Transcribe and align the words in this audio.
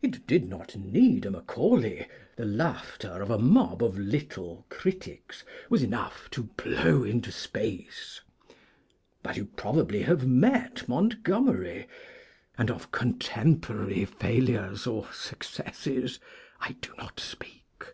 It 0.00 0.26
did 0.26 0.48
not 0.48 0.76
need 0.76 1.26
a 1.26 1.30
Macaulay, 1.30 2.08
the 2.36 2.46
laughter 2.46 3.20
of 3.20 3.28
a 3.28 3.36
mob 3.38 3.82
of 3.84 3.98
little 3.98 4.64
critics 4.70 5.44
was 5.68 5.82
enough 5.82 6.30
to 6.30 6.44
blow 6.56 7.04
into 7.04 7.30
space; 7.30 8.22
but 9.22 9.36
you 9.36 9.44
probably 9.44 10.04
have 10.04 10.26
met 10.26 10.88
Montgomery, 10.88 11.86
and 12.56 12.70
of 12.70 12.92
contemporary 12.92 14.06
failures 14.06 14.86
or 14.86 15.12
successes 15.12 16.18
I 16.58 16.72
do 16.80 16.94
not 16.96 17.20
speak. 17.20 17.92